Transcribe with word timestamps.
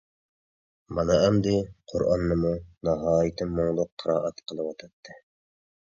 مانا 0.99 1.17
ئەمدى 1.25 1.53
قۇرئاننىمۇ 1.93 2.53
ناھايىتى 2.89 3.51
مۇڭلۇق 3.53 3.93
قىرائەت 4.05 4.45
قىلىۋاتاتتى. 4.49 5.21